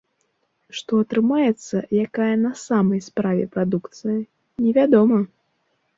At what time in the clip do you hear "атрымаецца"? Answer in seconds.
1.05-1.81